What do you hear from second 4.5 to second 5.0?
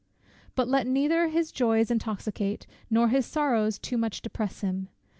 him.